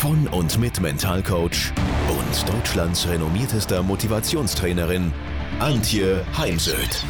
von 0.00 0.26
und 0.28 0.58
mit 0.58 0.80
Mentalcoach 0.80 1.74
und 2.08 2.48
Deutschlands 2.48 3.06
renommiertester 3.06 3.82
Motivationstrainerin 3.82 5.12
Antje 5.58 6.24
Heimsöth. 6.38 7.04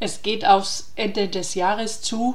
Es 0.00 0.22
geht 0.22 0.46
aufs 0.46 0.92
Ende 0.96 1.28
des 1.28 1.54
Jahres 1.54 2.00
zu. 2.00 2.34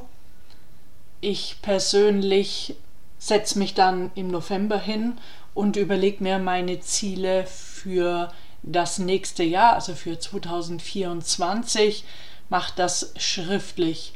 Ich 1.22 1.56
persönlich 1.64 2.76
setze 3.18 3.58
mich 3.58 3.74
dann 3.74 4.12
im 4.14 4.28
November 4.28 4.78
hin 4.78 5.18
und 5.56 5.76
überlege 5.76 6.22
mir 6.24 6.38
meine 6.38 6.82
Ziele 6.82 7.48
für 7.48 8.32
das 8.62 9.00
nächste 9.00 9.42
Jahr, 9.42 9.74
also 9.74 9.96
für 9.96 10.20
2024. 10.20 12.04
Mach 12.50 12.70
das 12.70 13.12
schriftlich. 13.18 14.14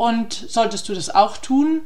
Und 0.00 0.32
solltest 0.32 0.88
du 0.88 0.94
das 0.94 1.14
auch 1.14 1.36
tun, 1.36 1.82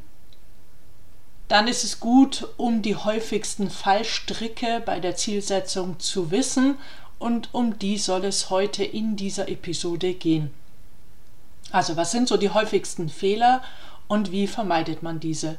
dann 1.48 1.66
ist 1.66 1.82
es 1.82 1.98
gut, 1.98 2.46
um 2.56 2.80
die 2.80 2.94
häufigsten 2.94 3.70
Fallstricke 3.70 4.80
bei 4.86 5.00
der 5.00 5.16
Zielsetzung 5.16 5.98
zu 5.98 6.30
wissen 6.30 6.78
und 7.18 7.48
um 7.52 7.76
die 7.76 7.98
soll 7.98 8.24
es 8.24 8.50
heute 8.50 8.84
in 8.84 9.16
dieser 9.16 9.48
Episode 9.48 10.14
gehen. 10.14 10.54
Also 11.72 11.96
was 11.96 12.12
sind 12.12 12.28
so 12.28 12.36
die 12.36 12.50
häufigsten 12.50 13.08
Fehler 13.08 13.64
und 14.06 14.30
wie 14.30 14.46
vermeidet 14.46 15.02
man 15.02 15.18
diese? 15.18 15.58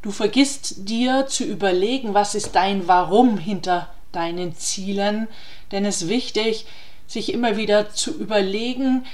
Du 0.00 0.10
vergisst 0.10 0.88
dir 0.88 1.26
zu 1.26 1.44
überlegen, 1.44 2.14
was 2.14 2.34
ist 2.34 2.54
dein 2.54 2.88
Warum 2.88 3.36
hinter 3.36 3.92
deinen 4.10 4.56
Zielen, 4.56 5.28
denn 5.70 5.84
es 5.84 6.00
ist 6.00 6.08
wichtig, 6.08 6.64
sich 7.06 7.30
immer 7.30 7.58
wieder 7.58 7.90
zu 7.90 8.18
überlegen, 8.18 9.04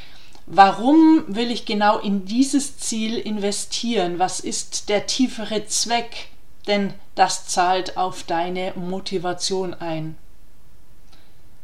warum 0.46 1.24
will 1.28 1.50
ich 1.50 1.66
genau 1.66 1.98
in 1.98 2.24
dieses 2.24 2.78
Ziel 2.78 3.18
investieren? 3.18 4.18
Was 4.18 4.40
ist 4.40 4.88
der 4.88 5.06
tiefere 5.06 5.66
Zweck? 5.66 6.28
Denn 6.66 6.94
das 7.14 7.46
zahlt 7.46 7.96
auf 7.96 8.22
deine 8.22 8.72
Motivation 8.76 9.74
ein. 9.74 10.16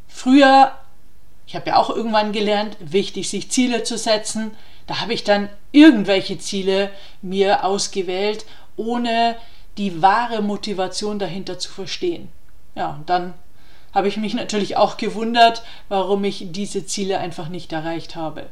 Früher, 0.08 0.72
ich 1.46 1.54
habe 1.54 1.70
ja 1.70 1.76
auch 1.76 1.90
irgendwann 1.90 2.32
gelernt, 2.32 2.76
wichtig, 2.80 3.30
sich 3.30 3.50
Ziele 3.50 3.84
zu 3.84 3.96
setzen. 3.96 4.50
Da 4.86 5.00
habe 5.00 5.12
ich 5.14 5.22
dann 5.22 5.48
irgendwelche 5.70 6.38
Ziele 6.38 6.90
mir 7.22 7.64
ausgewählt, 7.64 8.44
ohne 8.76 9.36
die 9.76 10.02
wahre 10.02 10.42
Motivation 10.42 11.18
dahinter 11.18 11.58
zu 11.58 11.70
verstehen. 11.70 12.28
Ja, 12.74 12.90
und 12.90 13.08
dann 13.08 13.34
habe 13.94 14.08
ich 14.08 14.16
mich 14.16 14.34
natürlich 14.34 14.76
auch 14.76 14.96
gewundert, 14.96 15.62
warum 15.88 16.24
ich 16.24 16.46
diese 16.50 16.84
Ziele 16.84 17.18
einfach 17.18 17.48
nicht 17.48 17.72
erreicht 17.72 18.16
habe. 18.16 18.46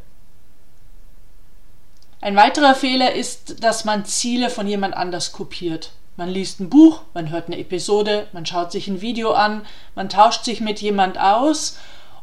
Ein 2.27 2.35
weiterer 2.35 2.75
Fehler 2.75 3.13
ist, 3.13 3.63
dass 3.63 3.85
man 3.85 4.05
Ziele 4.05 4.51
von 4.51 4.67
jemand 4.67 4.97
anders 4.97 5.31
kopiert. 5.31 5.93
Man 6.17 6.29
liest 6.29 6.59
ein 6.59 6.69
Buch, 6.69 7.03
man 7.15 7.31
hört 7.31 7.47
eine 7.47 7.57
Episode, 7.57 8.27
man 8.33 8.45
schaut 8.45 8.73
sich 8.73 8.89
ein 8.89 9.01
Video 9.01 9.31
an, 9.31 9.65
man 9.95 10.09
tauscht 10.09 10.43
sich 10.45 10.61
mit 10.61 10.81
jemand 10.81 11.21
aus 11.21 11.79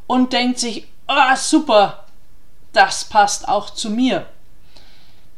und 0.06 0.34
denkt 0.34 0.59
sich, 0.59 0.88
oh, 1.08 1.36
super, 1.38 2.03
das 2.74 3.06
passt 3.06 3.47
auch 3.47 3.69
zu 3.69 3.90
mir. 3.90 4.25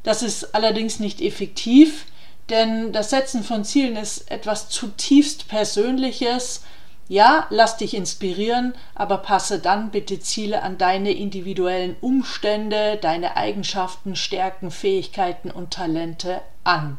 Das 0.01 0.23
ist 0.23 0.55
allerdings 0.55 0.99
nicht 0.99 1.21
effektiv, 1.21 2.07
denn 2.49 2.91
das 2.91 3.11
Setzen 3.11 3.43
von 3.43 3.65
Zielen 3.65 3.95
ist 3.95 4.31
etwas 4.31 4.69
zutiefst 4.69 5.47
Persönliches. 5.47 6.63
Ja, 7.07 7.45
lass 7.51 7.77
dich 7.77 7.93
inspirieren, 7.93 8.73
aber 8.95 9.17
passe 9.17 9.59
dann 9.59 9.91
bitte 9.91 10.19
Ziele 10.19 10.63
an 10.63 10.79
deine 10.79 11.11
individuellen 11.11 11.95
Umstände, 12.01 12.97
deine 12.99 13.37
Eigenschaften, 13.37 14.15
Stärken, 14.15 14.71
Fähigkeiten 14.71 15.51
und 15.51 15.71
Talente 15.71 16.41
an. 16.63 16.97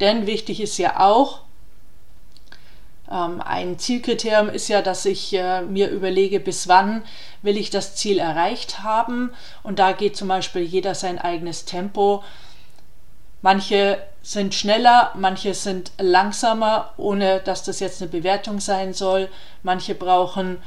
Denn 0.00 0.26
wichtig 0.26 0.60
ist 0.60 0.76
ja 0.76 1.00
auch, 1.00 1.40
ähm, 3.10 3.42
ein 3.44 3.78
Zielkriterium 3.78 4.48
ist 4.48 4.68
ja, 4.68 4.82
dass 4.82 5.04
ich 5.04 5.32
äh, 5.32 5.62
mir 5.62 5.88
überlege, 5.88 6.38
bis 6.38 6.68
wann 6.68 7.02
will 7.42 7.56
ich 7.56 7.70
das 7.70 7.96
Ziel 7.96 8.18
erreicht 8.18 8.82
haben. 8.82 9.30
Und 9.62 9.78
da 9.78 9.92
geht 9.92 10.16
zum 10.16 10.28
Beispiel 10.28 10.62
jeder 10.62 10.94
sein 10.94 11.18
eigenes 11.18 11.64
Tempo. 11.64 12.22
Manche 13.42 14.02
sind 14.22 14.54
schneller, 14.54 15.12
manche 15.14 15.54
sind 15.54 15.92
langsamer, 15.98 16.92
ohne 16.96 17.40
dass 17.40 17.62
das 17.64 17.80
jetzt 17.80 18.02
eine 18.02 18.10
Bewertung 18.10 18.60
sein 18.60 18.92
soll. 18.92 19.28
Manche 19.62 19.94
brauchen, 19.94 20.58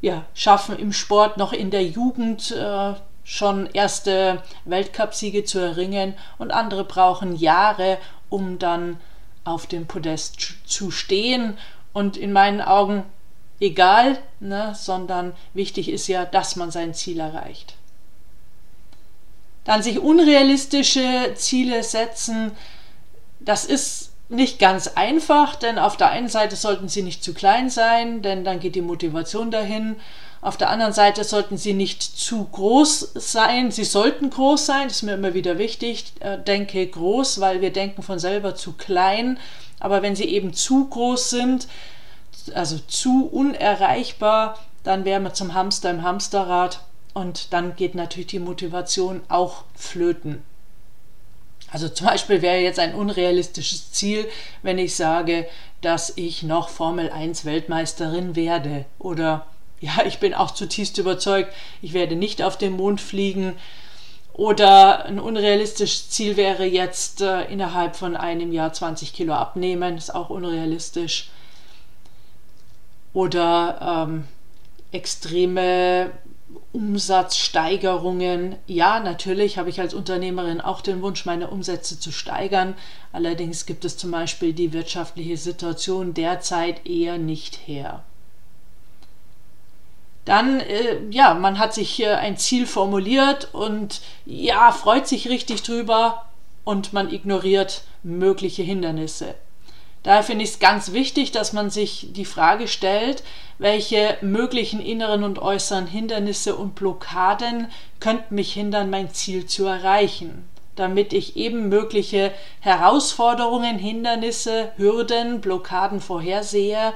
ja, 0.00 0.24
schaffen 0.34 0.78
im 0.78 0.92
Sport 0.92 1.38
noch 1.38 1.52
in 1.52 1.70
der 1.70 1.84
Jugend 1.84 2.50
äh, 2.50 2.94
schon 3.24 3.66
erste 3.66 4.42
Weltcupsiege 4.64 5.44
zu 5.44 5.58
erringen 5.58 6.14
und 6.38 6.50
andere 6.50 6.84
brauchen 6.84 7.36
Jahre, 7.36 7.98
um 8.28 8.58
dann 8.58 9.00
auf 9.44 9.66
dem 9.66 9.86
Podest 9.86 10.38
zu 10.66 10.90
stehen. 10.90 11.56
Und 11.92 12.16
in 12.16 12.32
meinen 12.32 12.60
Augen 12.60 13.04
egal, 13.60 14.18
ne, 14.40 14.74
sondern 14.74 15.34
wichtig 15.54 15.88
ist 15.88 16.08
ja, 16.08 16.24
dass 16.24 16.56
man 16.56 16.70
sein 16.70 16.94
Ziel 16.94 17.20
erreicht. 17.20 17.74
Dann 19.64 19.82
sich 19.82 20.00
unrealistische 20.00 21.34
Ziele 21.36 21.82
setzen, 21.82 22.52
das 23.40 23.64
ist 23.64 24.10
nicht 24.28 24.58
ganz 24.58 24.88
einfach, 24.88 25.56
denn 25.56 25.78
auf 25.78 25.96
der 25.96 26.10
einen 26.10 26.28
Seite 26.28 26.56
sollten 26.56 26.88
sie 26.88 27.02
nicht 27.02 27.22
zu 27.22 27.34
klein 27.34 27.70
sein, 27.70 28.22
denn 28.22 28.44
dann 28.44 28.60
geht 28.60 28.74
die 28.74 28.82
Motivation 28.82 29.50
dahin. 29.50 29.96
Auf 30.40 30.56
der 30.56 30.70
anderen 30.70 30.92
Seite 30.92 31.22
sollten 31.22 31.56
sie 31.56 31.74
nicht 31.74 32.02
zu 32.02 32.44
groß 32.44 33.12
sein. 33.14 33.70
Sie 33.70 33.84
sollten 33.84 34.30
groß 34.30 34.66
sein, 34.66 34.88
das 34.88 34.96
ist 34.96 35.02
mir 35.02 35.14
immer 35.14 35.34
wieder 35.34 35.58
wichtig. 35.58 36.12
Äh, 36.18 36.38
denke 36.38 36.84
groß, 36.84 37.40
weil 37.40 37.60
wir 37.60 37.72
denken 37.72 38.02
von 38.02 38.18
selber 38.18 38.56
zu 38.56 38.72
klein. 38.72 39.38
Aber 39.78 40.02
wenn 40.02 40.16
sie 40.16 40.24
eben 40.24 40.52
zu 40.52 40.88
groß 40.88 41.30
sind, 41.30 41.68
also 42.54 42.78
zu 42.88 43.28
unerreichbar, 43.30 44.58
dann 44.82 45.04
wären 45.04 45.22
wir 45.22 45.34
zum 45.34 45.54
Hamster 45.54 45.90
im 45.90 46.02
Hamsterrad 46.02 46.80
und 47.14 47.52
dann 47.52 47.76
geht 47.76 47.94
natürlich 47.94 48.28
die 48.28 48.38
Motivation 48.38 49.22
auch 49.28 49.64
flöten. 49.74 50.42
Also 51.70 51.88
zum 51.88 52.06
Beispiel 52.06 52.42
wäre 52.42 52.60
jetzt 52.60 52.78
ein 52.78 52.94
unrealistisches 52.94 53.92
Ziel, 53.92 54.28
wenn 54.62 54.78
ich 54.78 54.94
sage, 54.94 55.48
dass 55.80 56.12
ich 56.16 56.42
noch 56.42 56.68
Formel 56.68 57.10
1 57.10 57.44
Weltmeisterin 57.44 58.36
werde 58.36 58.84
oder 58.98 59.46
ja, 59.80 60.04
ich 60.06 60.20
bin 60.20 60.32
auch 60.32 60.52
zutiefst 60.52 60.96
überzeugt, 60.98 61.52
ich 61.82 61.92
werde 61.92 62.14
nicht 62.14 62.40
auf 62.42 62.56
den 62.56 62.74
Mond 62.74 63.00
fliegen. 63.00 63.54
Oder 64.32 65.04
ein 65.04 65.18
unrealistisches 65.18 66.08
Ziel 66.08 66.36
wäre 66.36 66.64
jetzt 66.64 67.20
äh, 67.20 67.42
innerhalb 67.52 67.96
von 67.96 68.16
einem 68.16 68.52
Jahr 68.52 68.72
20 68.72 69.12
Kilo 69.12 69.34
abnehmen, 69.34 69.98
ist 69.98 70.14
auch 70.14 70.30
unrealistisch. 70.30 71.30
Oder 73.12 74.06
ähm, 74.08 74.24
extreme 74.92 76.12
Umsatzsteigerungen. 76.72 78.56
Ja, 78.66 79.00
natürlich 79.00 79.58
habe 79.58 79.68
ich 79.68 79.80
als 79.80 79.94
Unternehmerin 79.94 80.60
auch 80.60 80.80
den 80.80 81.02
Wunsch, 81.02 81.26
meine 81.26 81.48
Umsätze 81.48 82.00
zu 82.00 82.10
steigern. 82.12 82.74
Allerdings 83.12 83.66
gibt 83.66 83.84
es 83.84 83.98
zum 83.98 84.10
Beispiel 84.10 84.52
die 84.52 84.72
wirtschaftliche 84.72 85.36
Situation 85.36 86.14
derzeit 86.14 86.86
eher 86.86 87.18
nicht 87.18 87.56
her. 87.66 88.02
Dann, 90.24 90.60
äh, 90.60 90.98
ja, 91.10 91.34
man 91.34 91.58
hat 91.58 91.74
sich 91.74 92.00
äh, 92.00 92.14
ein 92.14 92.36
Ziel 92.36 92.66
formuliert 92.66 93.52
und 93.52 94.00
ja, 94.24 94.70
freut 94.70 95.08
sich 95.08 95.28
richtig 95.28 95.62
drüber 95.62 96.26
und 96.64 96.92
man 96.92 97.12
ignoriert 97.12 97.82
mögliche 98.02 98.62
Hindernisse. 98.62 99.34
Daher 100.02 100.24
finde 100.24 100.44
ich 100.44 100.50
es 100.50 100.58
ganz 100.58 100.92
wichtig, 100.92 101.30
dass 101.30 101.52
man 101.52 101.70
sich 101.70 102.08
die 102.12 102.24
Frage 102.24 102.66
stellt, 102.66 103.22
welche 103.58 104.16
möglichen 104.20 104.80
inneren 104.80 105.22
und 105.22 105.38
äußeren 105.38 105.86
Hindernisse 105.86 106.56
und 106.56 106.74
Blockaden 106.74 107.68
könnten 108.00 108.34
mich 108.34 108.52
hindern, 108.52 108.90
mein 108.90 109.12
Ziel 109.14 109.46
zu 109.46 109.64
erreichen, 109.66 110.48
damit 110.74 111.12
ich 111.12 111.36
eben 111.36 111.68
mögliche 111.68 112.32
Herausforderungen, 112.60 113.78
Hindernisse, 113.78 114.72
Hürden, 114.76 115.40
Blockaden 115.40 116.00
vorhersehe 116.00 116.92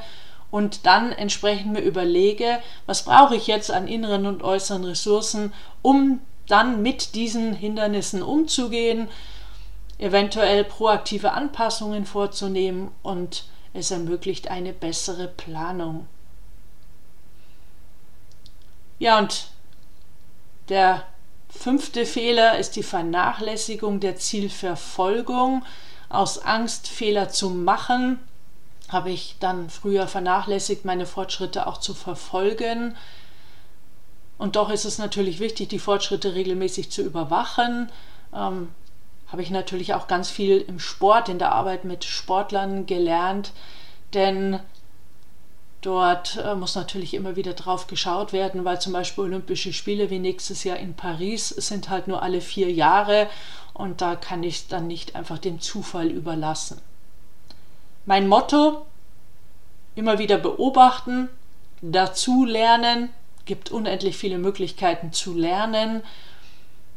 und 0.50 0.86
dann 0.86 1.12
entsprechend 1.12 1.72
mir 1.72 1.82
überlege, 1.82 2.58
was 2.86 3.04
brauche 3.04 3.36
ich 3.36 3.46
jetzt 3.46 3.70
an 3.70 3.86
inneren 3.86 4.26
und 4.26 4.42
äußeren 4.42 4.84
Ressourcen, 4.84 5.52
um 5.82 6.20
dann 6.48 6.82
mit 6.82 7.14
diesen 7.14 7.52
Hindernissen 7.52 8.22
umzugehen, 8.22 9.08
eventuell 9.98 10.64
proaktive 10.64 11.32
Anpassungen 11.32 12.04
vorzunehmen 12.04 12.90
und 13.02 13.44
es 13.72 13.90
ermöglicht 13.90 14.48
eine 14.48 14.72
bessere 14.72 15.28
Planung. 15.28 16.06
Ja, 18.98 19.18
und 19.18 19.48
der 20.68 21.04
fünfte 21.48 22.06
Fehler 22.06 22.58
ist 22.58 22.76
die 22.76 22.82
Vernachlässigung 22.82 24.00
der 24.00 24.16
Zielverfolgung. 24.16 25.64
Aus 26.08 26.38
Angst, 26.38 26.88
Fehler 26.88 27.28
zu 27.28 27.50
machen, 27.50 28.20
habe 28.88 29.10
ich 29.10 29.36
dann 29.40 29.68
früher 29.70 30.06
vernachlässigt, 30.06 30.84
meine 30.84 31.06
Fortschritte 31.06 31.66
auch 31.66 31.78
zu 31.78 31.94
verfolgen. 31.94 32.96
Und 34.38 34.56
doch 34.56 34.70
ist 34.70 34.84
es 34.84 34.98
natürlich 34.98 35.40
wichtig, 35.40 35.68
die 35.68 35.78
Fortschritte 35.78 36.34
regelmäßig 36.34 36.90
zu 36.90 37.02
überwachen. 37.02 37.90
Ähm, 38.34 38.68
habe 39.36 39.42
ich 39.42 39.50
natürlich 39.50 39.92
auch 39.92 40.08
ganz 40.08 40.30
viel 40.30 40.64
im 40.66 40.78
Sport, 40.78 41.28
in 41.28 41.38
der 41.38 41.52
Arbeit 41.52 41.84
mit 41.84 42.06
Sportlern 42.06 42.86
gelernt, 42.86 43.52
denn 44.14 44.60
dort 45.82 46.38
äh, 46.42 46.54
muss 46.54 46.74
natürlich 46.74 47.12
immer 47.12 47.36
wieder 47.36 47.52
drauf 47.52 47.86
geschaut 47.86 48.32
werden, 48.32 48.64
weil 48.64 48.80
zum 48.80 48.94
Beispiel 48.94 49.24
Olympische 49.24 49.74
Spiele 49.74 50.08
wie 50.08 50.20
nächstes 50.20 50.64
Jahr 50.64 50.78
in 50.78 50.94
Paris 50.94 51.50
sind 51.50 51.90
halt 51.90 52.08
nur 52.08 52.22
alle 52.22 52.40
vier 52.40 52.72
Jahre 52.72 53.28
und 53.74 54.00
da 54.00 54.16
kann 54.16 54.42
ich 54.42 54.68
dann 54.68 54.86
nicht 54.86 55.14
einfach 55.14 55.36
dem 55.36 55.60
Zufall 55.60 56.06
überlassen. 56.06 56.80
Mein 58.06 58.28
Motto, 58.28 58.86
immer 59.96 60.18
wieder 60.18 60.38
beobachten, 60.38 61.28
dazu 61.82 62.46
lernen, 62.46 63.10
gibt 63.44 63.70
unendlich 63.70 64.16
viele 64.16 64.38
Möglichkeiten 64.38 65.12
zu 65.12 65.34
lernen, 65.34 66.02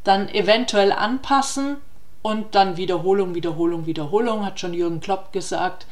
dann 0.04 0.30
eventuell 0.30 0.90
anpassen 0.90 1.76
und 2.22 2.54
dann 2.54 2.76
Wiederholung, 2.76 3.34
Wiederholung, 3.34 3.86
Wiederholung, 3.86 4.44
hat 4.44 4.60
schon 4.60 4.74
Jürgen 4.74 5.00
Klopp 5.00 5.32
gesagt. 5.32 5.86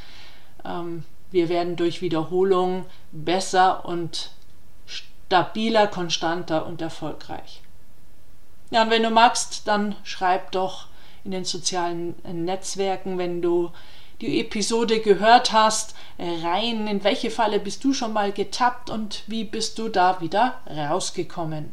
Ähm, 0.65 1.05
wir 1.31 1.49
werden 1.49 1.77
durch 1.77 2.03
Wiederholung 2.03 2.87
besser 3.13 3.85
und 3.85 4.31
stabiler, 4.87 5.87
konstanter 5.87 6.67
und 6.67 6.81
erfolgreich. 6.81 7.63
Ja, 8.71 8.83
und 8.83 8.91
wenn 8.91 9.03
du 9.03 9.11
magst, 9.11 9.67
dann 9.67 9.97
schreib 10.05 10.53
doch 10.53 10.87
in 11.25 11.31
den 11.31 11.45
sozialen 11.45 12.15
Netzwerken, 12.23 13.19
wenn 13.19 13.43
du 13.43 13.71
die 14.21 14.41
Episode 14.41 15.01
gehört 15.01 15.53
hast, 15.53 15.95
rein, 16.19 16.87
in 16.87 17.05
welche 17.05 17.31
Falle 17.31 17.61
bist 17.61 17.85
du 17.85 17.93
schon 17.93 18.13
mal 18.13 18.33
getappt 18.33 18.91
und 18.91 19.23
wie 19.27 19.45
bist 19.45 19.79
du 19.79 19.89
da 19.89 20.21
wieder 20.21 20.55
rausgekommen. 20.69 21.73